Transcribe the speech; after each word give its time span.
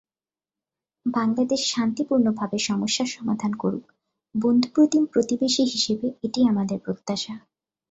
বাংলাদেশ 1.05 1.61
শান্তিপূর্ণভাবে 1.71 2.57
সমস্যার 2.59 3.07
সমাধান 3.07 3.51
করুক, 3.53 3.85
বন্ধুপ্রতিম 4.35 5.03
প্রতিবেশী 5.05 5.63
হিসেবে 5.65 6.07
এটিই 6.23 6.45
আমাদের 6.47 6.77
প্রত্যাশা। 6.79 7.33